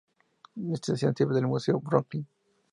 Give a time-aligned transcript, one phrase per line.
[0.55, 2.25] La estación sirve al Museo Brooklyn.